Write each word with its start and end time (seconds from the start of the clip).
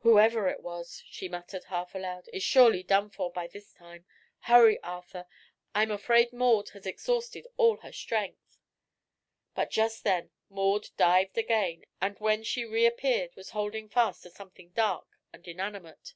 "Whoever 0.00 0.46
it 0.46 0.60
was," 0.60 1.02
she 1.08 1.26
muttered, 1.26 1.64
half 1.70 1.94
aloud, 1.94 2.28
"is 2.34 2.42
surely 2.42 2.82
done 2.82 3.08
for 3.08 3.32
by 3.32 3.46
this 3.46 3.72
time. 3.72 4.04
Hurry, 4.40 4.78
Arthur! 4.82 5.26
I'm 5.74 5.90
afraid 5.90 6.34
Maud 6.34 6.68
has 6.74 6.84
exhausted 6.84 7.46
all 7.56 7.78
her 7.78 7.90
strength." 7.90 8.58
But 9.54 9.70
just 9.70 10.04
then 10.04 10.28
Maud 10.50 10.90
dived 10.98 11.38
again 11.38 11.86
and 11.98 12.18
when 12.18 12.42
she 12.42 12.66
reappeared 12.66 13.34
was 13.36 13.52
holding 13.56 13.88
fast 13.88 14.24
to 14.24 14.30
something 14.30 14.68
dark 14.72 15.08
and 15.32 15.48
inanimate. 15.48 16.12